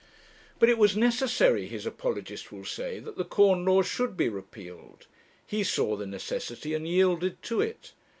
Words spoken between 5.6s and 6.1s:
saw the